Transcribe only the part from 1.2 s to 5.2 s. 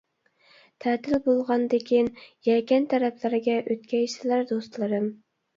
بولغاندىكىن يەكەن تەرەپلەرگە ئۆتكەيسىلەر دوستلىرىم.